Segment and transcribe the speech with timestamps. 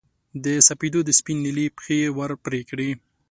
[0.43, 2.89] د سپېدو د سپین نیلي پښې یې ور پرې کړې